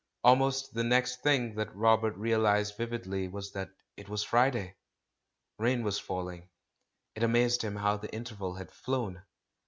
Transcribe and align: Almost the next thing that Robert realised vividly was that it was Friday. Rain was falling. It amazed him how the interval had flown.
Almost 0.23 0.73
the 0.73 0.83
next 0.83 1.21
thing 1.21 1.53
that 1.57 1.75
Robert 1.75 2.15
realised 2.17 2.75
vividly 2.75 3.27
was 3.27 3.51
that 3.51 3.69
it 3.95 4.09
was 4.09 4.23
Friday. 4.23 4.77
Rain 5.59 5.83
was 5.83 5.99
falling. 5.99 6.49
It 7.13 7.21
amazed 7.21 7.61
him 7.61 7.75
how 7.75 7.97
the 7.97 8.11
interval 8.11 8.55
had 8.55 8.71
flown. 8.71 9.21